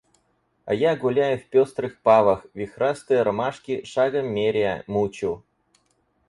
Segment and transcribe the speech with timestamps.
[0.65, 5.43] А я гуляю в пестрых павах, вихрастые ромашки, шагом меряя, мучу.